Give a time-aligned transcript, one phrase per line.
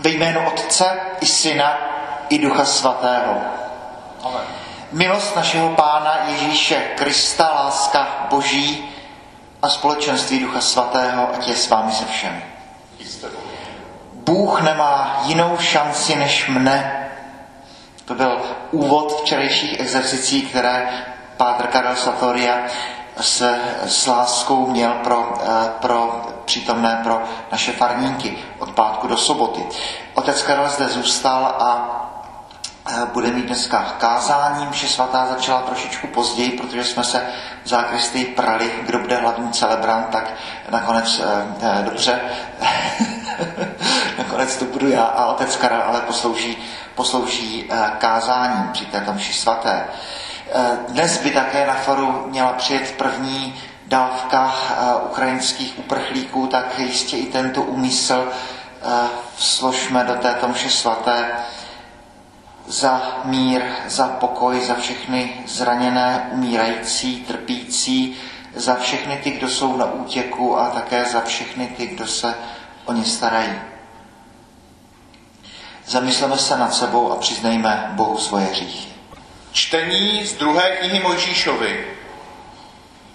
[0.00, 1.78] Ve jménu Otce i Syna
[2.28, 3.40] i Ducha Svatého.
[4.22, 4.42] Amen.
[4.92, 8.90] Milost našeho Pána Ježíše Krista, láska Boží
[9.62, 12.44] a společenství Ducha Svatého, ať je s vámi se všemi.
[13.20, 13.38] Tebou.
[14.12, 17.08] Bůh nemá jinou šanci než mne.
[18.04, 18.40] To byl
[18.70, 20.88] úvod včerejších exercicí, které
[21.36, 22.58] Pátr Karel Satoria
[23.20, 23.56] s,
[23.86, 29.66] s láskou měl pro, eh, pro přítomné pro naše farníky od pátku do soboty.
[30.14, 31.96] Otec Karel zde zůstal a
[32.88, 34.66] eh, bude mít dneska kázání.
[34.66, 37.26] Mše svatá začala trošičku později, protože jsme se
[37.64, 40.32] v zákristii prali, kdo bude hlavní celebrant, tak
[40.70, 41.20] nakonec
[41.62, 42.20] eh, dobře,
[44.18, 46.58] nakonec to budu já a otec Karel ale poslouží,
[46.94, 49.84] poslouží kázání při této mši svaté.
[50.88, 53.54] Dnes by také na foru měla přijet první
[53.86, 54.54] dávka
[55.04, 58.28] ukrajinských uprchlíků, tak jistě i tento úmysl
[59.38, 61.30] složme do této mše svaté
[62.66, 68.16] za mír, za pokoj, za všechny zraněné, umírající, trpící,
[68.54, 72.34] za všechny ty, kdo jsou na útěku a také za všechny ty, kdo se
[72.84, 73.52] o ně starají.
[75.86, 78.99] Zamysleme se nad sebou a přiznejme Bohu svoje hříchy.
[79.52, 81.96] Čtení z druhé knihy Mojžíšovi.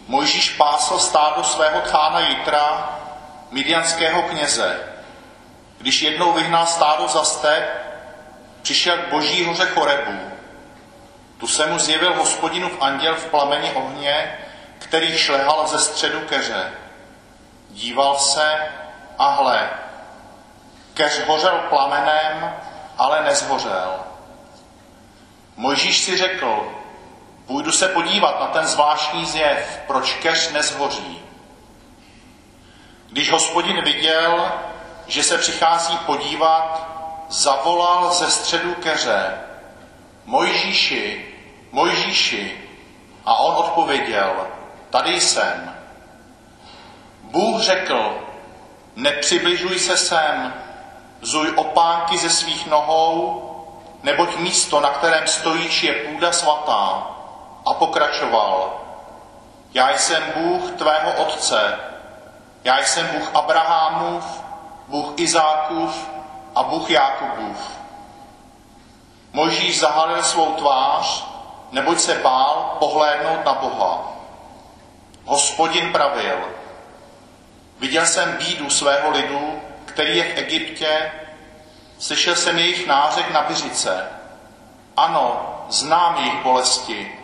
[0.08, 2.90] Mojžíš pásl stádo svého tchána Jitra,
[3.52, 4.80] midianského kněze.
[5.78, 7.64] Když jednou vyhnal stádo za step,
[8.62, 10.32] přišel k boží hoře Chorebu.
[11.38, 14.40] Tu se mu zjevil hospodinův anděl v plameni ohně,
[14.80, 16.72] který šlehal ze středu keře.
[17.70, 18.56] Díval se
[19.18, 19.70] a hle,
[20.94, 22.54] keř hořel plamenem,
[22.98, 24.05] ale nezhořel.
[25.56, 26.72] Mojžíš si řekl,
[27.46, 31.22] půjdu se podívat na ten zvláštní zjev, proč keř nezhoří.
[33.10, 34.52] Když hospodin viděl,
[35.08, 36.96] že se přichází podívat,
[37.30, 39.40] zavolal ze středu keře,
[40.26, 41.26] Mojžíši,
[41.72, 42.62] Mojžíši,
[43.26, 44.48] a on odpověděl,
[44.90, 45.76] tady jsem.
[47.22, 48.18] Bůh řekl,
[48.96, 50.54] nepřibližuj se sem,
[51.22, 53.52] zuj opánky ze svých nohou,
[54.06, 57.08] neboť místo, na kterém stojíš, je půda svatá.
[57.66, 58.82] A pokračoval,
[59.74, 61.80] já jsem Bůh tvého otce,
[62.64, 64.44] já jsem Bůh Abrahamův,
[64.88, 66.10] Bůh Izákův
[66.56, 67.58] a Bůh Jákubův.
[69.34, 71.26] Mojžíš zahalil svou tvář,
[71.72, 74.12] neboť se bál pohlédnout na Boha.
[75.26, 76.38] Hospodin pravil,
[77.80, 81.12] viděl jsem bídu svého lidu, který je v Egyptě,
[82.00, 84.08] slyšel jsem jejich nářek na vyřice.
[84.98, 87.20] Ano, znám jejich bolesti,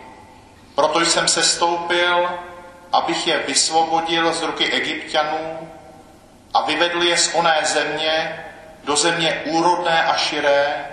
[0.74, 2.28] proto jsem se stoupil,
[2.92, 5.68] abych je vysvobodil z ruky egyptianů
[6.54, 8.44] a vyvedl je z oné země
[8.84, 10.88] do země úrodné a širé,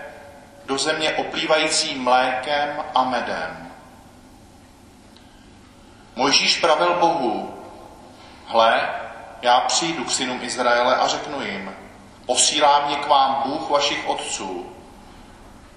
[0.65, 3.71] do země oplývající mlékem a medem.
[6.15, 7.63] Mojžíš pravil Bohu,
[8.47, 8.89] hle,
[9.41, 11.75] já přijdu k synům Izraele a řeknu jim,
[12.29, 14.75] posílá mě k vám Bůh vašich otců.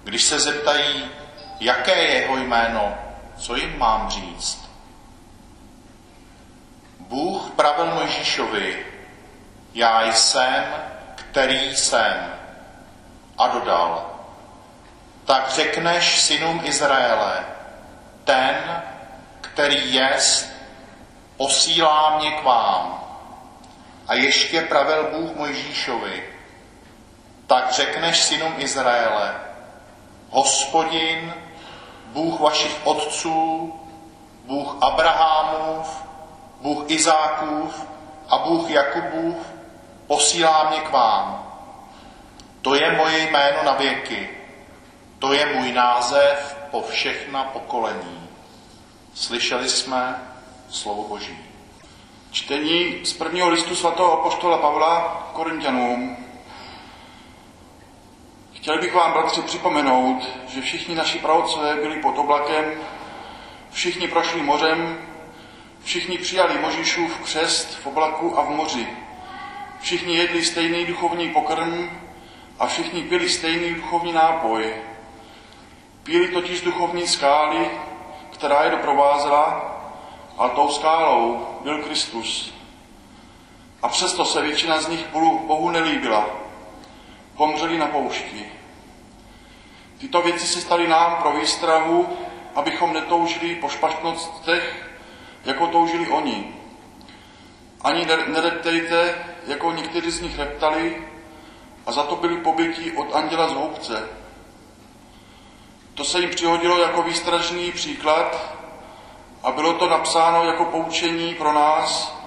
[0.03, 1.11] Když se zeptají,
[1.59, 2.97] jaké je jeho jméno,
[3.37, 4.69] co jim mám říct?
[6.99, 8.85] Bůh pravil Mojžíšovi,
[9.73, 10.65] já jsem,
[11.15, 12.33] který jsem.
[13.37, 14.05] A dodal,
[15.25, 17.45] tak řekneš synům Izraele,
[18.23, 18.83] ten,
[19.41, 20.53] který jest,
[21.37, 23.03] posílá mě k vám.
[24.07, 26.32] A ještě pravil Bůh Mojžíšovi,
[27.53, 29.35] tak řekneš synům Izraele,
[30.29, 31.33] hospodin,
[32.05, 33.73] Bůh vašich otců,
[34.45, 36.03] Bůh Abrahamův,
[36.61, 37.85] Bůh Izákův
[38.29, 39.35] a Bůh Jakubův
[40.07, 41.53] posílá mě k vám.
[42.61, 44.29] To je moje jméno na věky.
[45.19, 48.29] To je můj název po všechna pokolení.
[49.13, 50.15] Slyšeli jsme
[50.69, 51.37] slovo Boží.
[52.31, 56.22] Čtení z prvního listu svatého apoštola Pavla Korintianům.
[58.63, 62.65] Chtěl bych vám, bratři, připomenout, že všichni naši pravcové byli pod oblakem,
[63.71, 64.97] všichni prošli mořem,
[65.83, 68.87] všichni přijali Možíšův křest v oblaku a v moři.
[69.81, 71.89] Všichni jedli stejný duchovní pokrm
[72.59, 74.73] a všichni pili stejný duchovní nápoj.
[76.03, 77.71] Pili totiž duchovní skály,
[78.29, 79.75] která je doprovázela,
[80.37, 82.53] a tou skálou byl Kristus.
[83.81, 85.05] A přesto se většina z nich
[85.47, 86.42] Bohu nelíbila.
[87.37, 88.45] Pomřeli na poušti.
[89.97, 92.17] Tyto věci se staly nám pro výstrahu,
[92.55, 94.89] abychom netoužili po špaštnostech,
[95.45, 96.55] jako toužili oni.
[97.81, 99.15] Ani nereptejte,
[99.47, 101.07] jako někteří z nich reptali,
[101.85, 104.09] a za to byli pobyti od anděla z houbce.
[105.93, 108.55] To se jim přihodilo jako výstražný příklad
[109.43, 112.17] a bylo to napsáno jako poučení pro nás,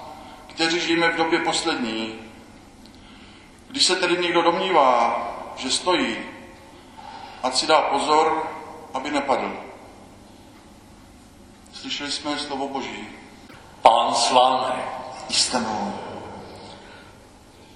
[0.47, 2.26] kteří žijeme v době poslední.
[3.67, 5.21] Když se tedy někdo domnívá,
[5.55, 6.17] že stojí,
[7.43, 8.51] ať si dá pozor,
[8.93, 9.57] aby nepadl.
[11.73, 13.07] Slyšeli jsme slovo Boží.
[13.81, 14.83] Pán s vámi.
[15.29, 15.65] Jste.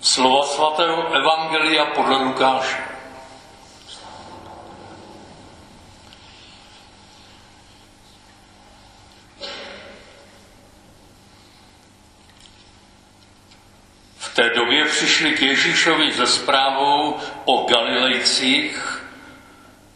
[0.01, 2.83] Slova svatého Evangelia podle Lukáše.
[14.17, 19.03] V té době přišli k Ježíšovi ze zprávou o Galilejcích,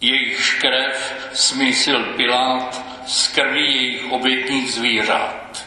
[0.01, 5.65] jejichž krev smísil Pilát z krví jejich obětních zvířat.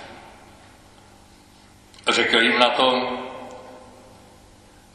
[2.08, 3.18] Řekl jim na to,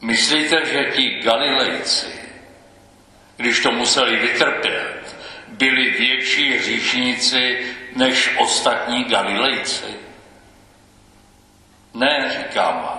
[0.00, 2.12] myslíte, že ti Galilejci,
[3.36, 5.16] když to museli vytrpět,
[5.48, 9.94] byli větší hříšníci než ostatní Galilejci?
[11.94, 12.93] Ne, říkám vám.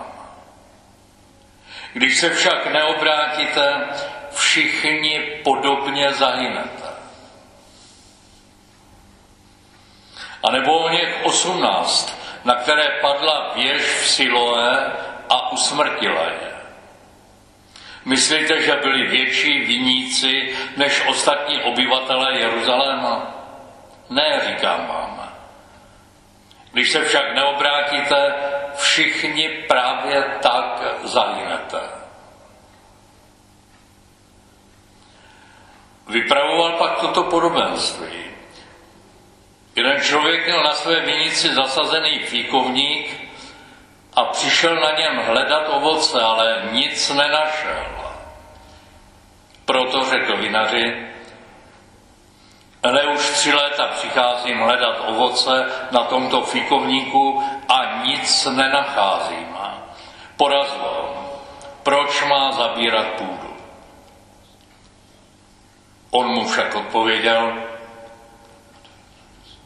[1.95, 3.87] Když se však neobrátíte,
[4.31, 6.89] všichni podobně zahynete.
[10.43, 14.91] A nebo o něch osmnáct, na které padla věž v Siloé
[15.29, 16.51] a usmrtila je.
[18.05, 23.35] Myslíte, že byli větší viníci než ostatní obyvatelé Jeruzaléma?
[24.09, 25.33] Ne, říkám vám.
[26.71, 28.33] Když se však neobrátíte,
[28.77, 31.79] všichni právě tak zahynete.
[36.07, 38.25] Vypravoval pak toto podobenství.
[39.75, 43.29] Jeden člověk měl na své vinici zasazený fíkovník
[44.13, 47.85] a přišel na něm hledat ovoce, ale nic nenašel.
[49.65, 51.14] Proto řekl vinaři,
[52.85, 59.57] ale už tři léta přicházím hledat ovoce na tomto fíkovníku a nic nenacházím.
[60.37, 61.09] Porazil,
[61.83, 63.57] proč má zabírat půdu?
[66.11, 67.53] On mu však odpověděl,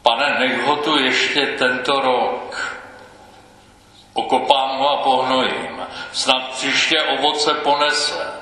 [0.02, 2.76] pane, nech ho tu ještě tento rok.
[4.12, 5.86] Okopám ho a pohnojím.
[6.12, 8.32] Snad příště ovoce ponese.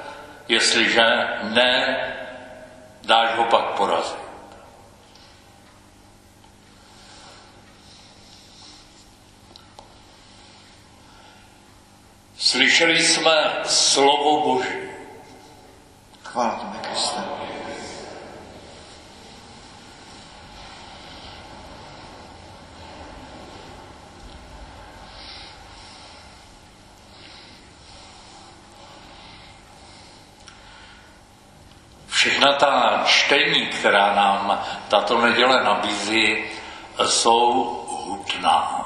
[0.48, 1.04] Jestliže
[1.42, 1.96] ne,
[3.04, 4.27] dáš ho pak porazit.
[12.48, 14.68] Slyšeli jsme slovo Boží.
[16.22, 17.20] Chvála tebe, Kriste.
[32.06, 36.44] Všechna ta čtení, která nám tato neděle nabízí,
[37.06, 37.62] jsou
[38.06, 38.84] hutná,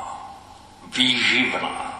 [0.96, 1.91] výživná.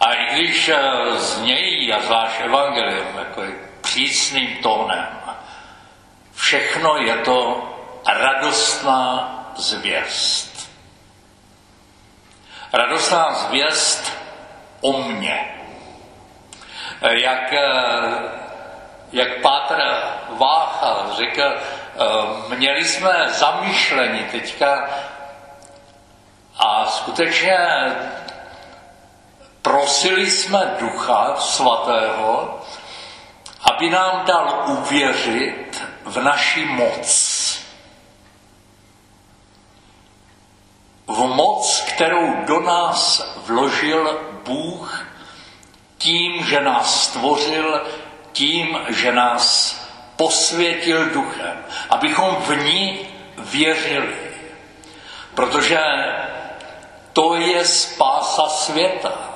[0.00, 0.70] A i když
[1.16, 3.42] znějí, a zvlášť evangelium, jako
[3.80, 5.20] přísným tónem,
[6.34, 7.66] všechno je to
[8.06, 10.70] radostná zvěst.
[12.72, 14.12] Radostná zvěst
[14.80, 15.54] o mně.
[17.00, 17.52] Jak,
[19.12, 19.82] jak Pátr
[20.28, 21.56] Vácha řekl,
[22.48, 24.90] měli jsme zamýšlení teďka
[26.58, 27.58] a skutečně
[29.62, 32.60] prosili jsme Ducha Svatého,
[33.60, 37.40] aby nám dal uvěřit v naši moc.
[41.06, 45.06] V moc, kterou do nás vložil Bůh
[45.98, 47.82] tím, že nás stvořil,
[48.32, 49.76] tím, že nás
[50.16, 54.16] posvětil duchem, abychom v ní věřili.
[55.34, 55.80] Protože
[57.12, 59.29] to je spása světa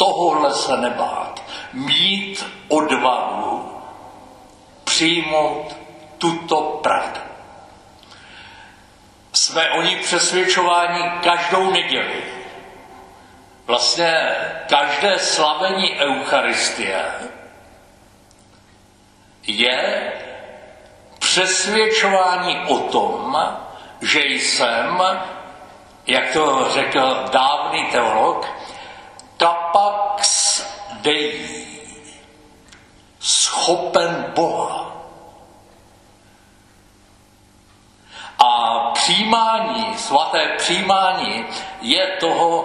[0.00, 1.42] tohohle se nebát,
[1.72, 3.72] mít odvahu
[4.84, 5.76] přijmout
[6.18, 7.20] tuto pravdu.
[9.32, 12.24] Jsme o ní přesvědčováni každou neděli.
[13.66, 14.36] Vlastně
[14.68, 17.04] každé slavení Eucharistie
[19.46, 20.12] je
[21.18, 23.46] přesvědčování o tom,
[24.00, 25.02] že jsem,
[26.06, 28.59] jak to řekl dávný teolog,
[29.70, 30.64] capax
[31.02, 31.80] Dei,
[33.20, 34.96] schopen Boha.
[38.38, 41.44] A přijímání, svaté přijímání
[41.80, 42.62] je toho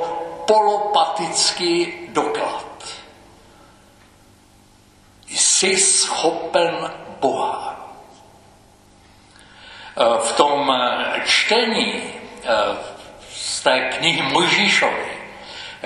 [0.48, 2.66] polopatický doklad.
[5.28, 7.76] jsi schopen Boha.
[9.98, 12.04] Eh, v tom eh, čtení
[12.44, 12.78] eh,
[13.30, 15.14] z té knihy Mojžíšovi,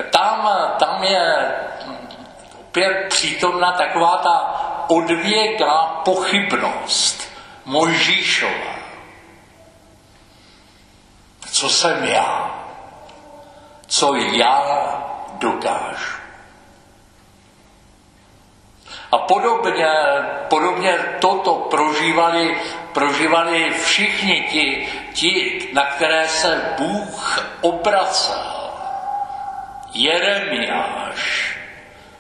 [0.03, 1.51] tam, tam je
[2.59, 7.29] opět přítomna taková ta odvěká pochybnost
[7.65, 8.79] Mojžíšova.
[11.51, 12.55] Co jsem já?
[13.87, 14.63] Co já
[15.33, 16.19] dokážu?
[19.11, 19.87] A podobně,
[20.47, 22.61] podobně toto prožívali,
[22.93, 28.58] prožívali všichni ti, ti, na které se Bůh obracel.
[29.93, 31.55] Jeremiáš,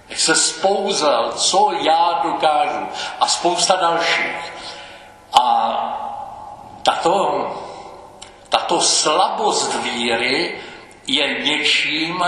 [0.09, 2.87] jak se spouzel, co já dokážu
[3.19, 4.53] a spousta dalších.
[5.41, 5.99] A
[6.83, 7.45] tato,
[8.49, 10.61] tato slabost víry
[11.07, 12.23] je něčím,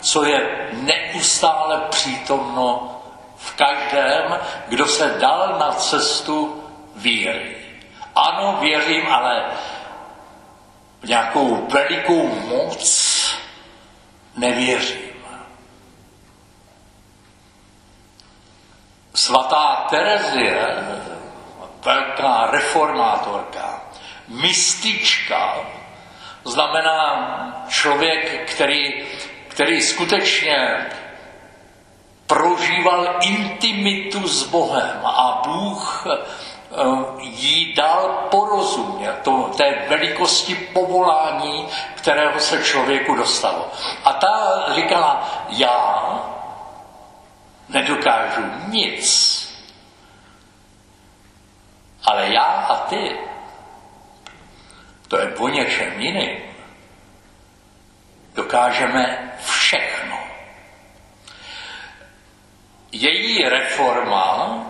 [0.00, 2.92] co je neustále přítomno
[3.36, 4.38] v každém,
[4.68, 6.64] kdo se dal na cestu
[6.96, 7.56] víry.
[8.14, 9.44] Ano, věřím, ale
[11.04, 13.05] nějakou velikou moc
[14.36, 15.06] nevěřím.
[19.14, 20.66] Svatá Terezie,
[21.84, 23.82] velká reformátorka,
[24.28, 25.56] mystička,
[26.44, 29.04] znamená člověk, který,
[29.48, 30.86] který skutečně
[32.26, 36.06] prožíval intimitu s Bohem a Bůh
[37.18, 43.70] jí dal porozumět to, té velikosti povolání, kterého se člověku dostalo.
[44.04, 46.04] A ta říkala, já
[47.68, 49.36] nedokážu nic,
[52.04, 53.18] ale já a ty,
[55.08, 56.38] to je o něčem jiným,
[58.34, 60.18] dokážeme všechno.
[62.92, 64.65] Její reforma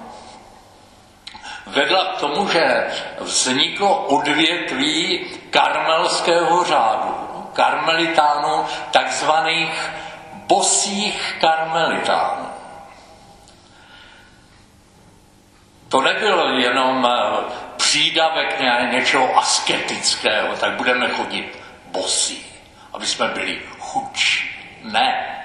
[1.66, 2.86] vedla k tomu, že
[3.20, 7.14] vzniklo odvětví karmelského řádu,
[7.52, 9.90] karmelitánů, takzvaných
[10.32, 12.46] bosích karmelitánů.
[15.88, 17.44] To nebyl jenom eh,
[17.76, 18.60] přídavek
[18.92, 22.46] něčeho asketického, tak budeme chodit bosí,
[22.92, 24.50] aby jsme byli chudší.
[24.82, 25.36] Ne.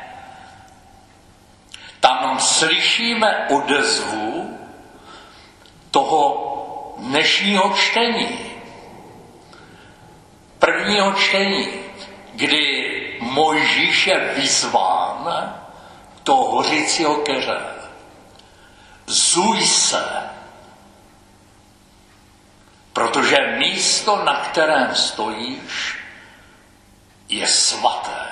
[2.00, 4.41] Tam slyšíme odezvu
[5.92, 6.48] toho
[6.98, 8.40] dnešního čtení,
[10.60, 11.68] prvního čtení,
[12.34, 12.88] kdy
[13.22, 15.54] Mojžíš je vyzván
[16.26, 17.62] do hořícího keře.
[19.08, 20.30] Zuj se,
[22.94, 26.00] protože místo, na kterém stojíš,
[27.30, 28.28] je svaté.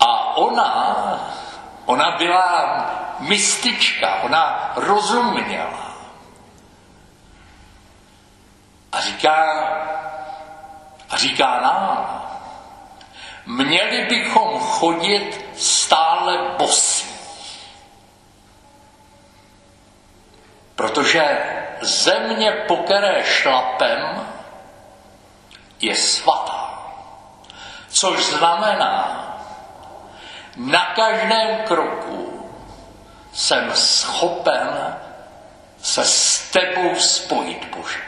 [0.00, 0.64] A ona,
[1.86, 5.94] ona byla mystička, ona rozuměla.
[8.92, 9.44] A říká,
[11.10, 12.22] a říká nám,
[13.46, 17.08] měli bychom chodit stále bosí.
[20.74, 21.38] Protože
[21.80, 24.26] země, po které šlapem,
[25.80, 26.78] je svatá.
[27.88, 29.24] Což znamená,
[30.56, 32.27] na každém kroku
[33.38, 34.96] jsem schopen
[35.82, 37.98] se s tebou spojit, Bože.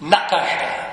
[0.00, 0.84] Na každém.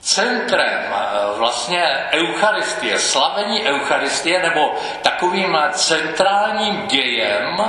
[0.00, 7.60] Centrem eh, vlastně Eucharistie, slavení Eucharistie, nebo takovým centrálním dějem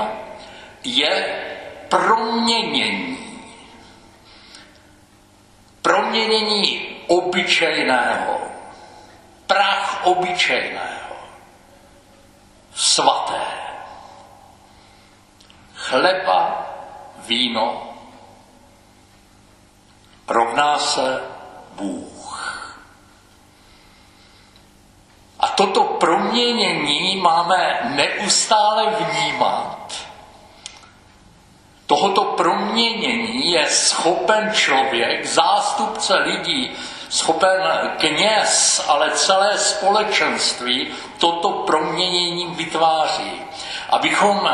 [0.83, 1.41] je
[1.89, 3.17] proměnění.
[5.81, 8.41] Proměnění obyčejného,
[9.47, 11.15] prach obyčejného,
[12.75, 13.41] svaté.
[15.75, 16.67] Chleba,
[17.27, 17.93] víno
[20.27, 21.21] rovná se
[21.75, 22.13] Bůh.
[25.39, 29.93] A toto proměnění máme neustále vnímat.
[31.85, 36.71] Tohoto proměnění je schopen člověk, zástupce lidí,
[37.13, 37.61] schopen
[37.97, 43.41] kněz, ale celé společenství toto proměnění vytváří.
[43.89, 44.49] Abychom,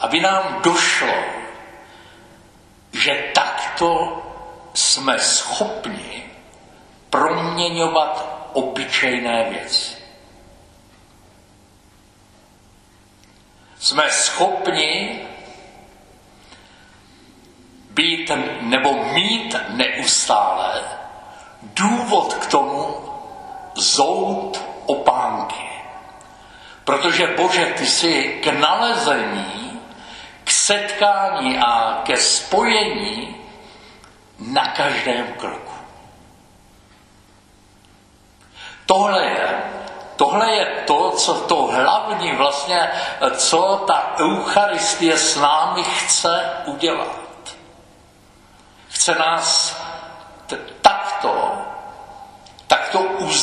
[0.00, 1.14] aby nám došlo,
[2.92, 4.22] že takto
[4.74, 6.30] jsme schopni
[7.10, 9.96] proměňovat obyčejné věci.
[13.78, 15.20] Jsme schopni
[17.90, 18.30] být
[18.60, 21.01] nebo mít neustále
[21.62, 22.94] důvod k tomu
[23.74, 25.68] zout opánky.
[26.84, 29.80] Protože Bože, ty jsi k nalezení,
[30.44, 33.36] k setkání a ke spojení
[34.38, 35.72] na každém kroku.
[38.86, 39.62] Tohle je,
[40.16, 42.90] tohle je to, co to hlavní vlastně,
[43.36, 47.18] co ta Eucharistie s námi chce udělat.
[48.88, 49.81] Chce nás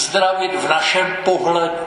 [0.10, 1.86] uzdravit v našem pohledu.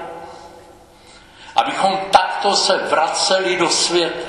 [1.57, 4.29] Abychom takto se vraceli do světa.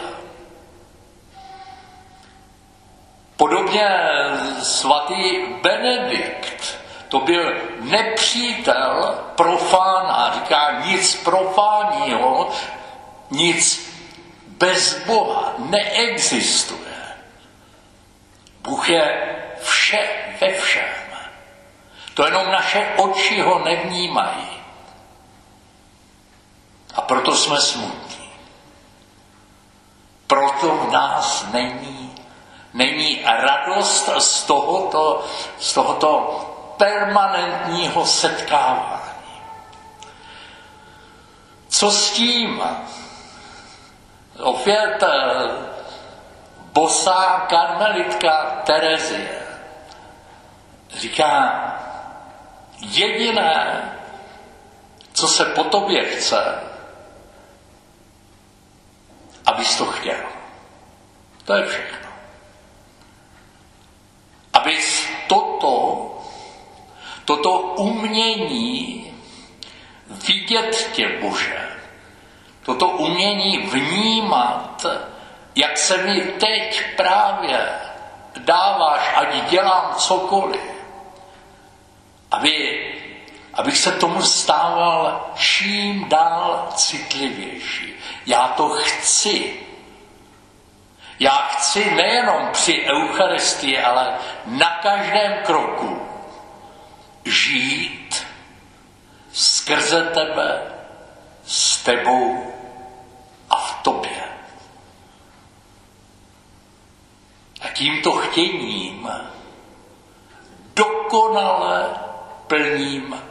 [3.37, 3.87] Podobně
[4.61, 12.49] svatý Benedikt, to byl nepřítel profána, říká nic profánního,
[13.31, 13.93] nic
[14.47, 16.93] bez Boha neexistuje.
[18.61, 20.09] Bůh je vše
[20.41, 21.12] ve všem.
[22.13, 24.49] To jenom naše oči ho nevnímají.
[26.95, 28.29] A proto jsme smutní.
[30.27, 32.15] Proto v nás není,
[32.73, 35.25] není radost z tohoto,
[35.59, 36.39] z tohoto
[36.77, 39.13] permanentního setkávání.
[41.67, 42.63] Co s tím?
[44.39, 45.03] Opět
[46.73, 49.43] bosá karmelitka Terezie
[50.99, 51.72] říká,
[52.83, 53.89] jediné,
[55.13, 56.59] co se po tobě chce,
[59.45, 60.23] abys to chtěl.
[61.45, 62.09] To je všechno.
[64.53, 66.09] Abys toto,
[67.25, 69.13] toto umění
[70.07, 71.69] vidět tě, Bože,
[72.65, 74.85] toto umění vnímat,
[75.55, 77.69] jak se mi teď právě
[78.37, 80.72] dáváš, ať dělám cokoliv,
[82.33, 82.79] aby,
[83.53, 87.93] abych se tomu stával čím dál citlivější.
[88.25, 89.59] Já to chci.
[91.19, 96.01] Já chci nejenom při Eucharistii, ale na každém kroku
[97.25, 98.25] žít
[99.33, 100.61] skrze tebe,
[101.45, 102.53] s tebou
[103.49, 104.23] a v tobě.
[107.61, 109.09] A tímto chtěním
[110.75, 112.12] dokonale
[112.47, 113.21] per njima.